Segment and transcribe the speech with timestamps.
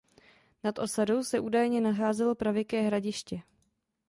[0.63, 3.41] Nad osadou se údajně nacházelo pravěké hradiště.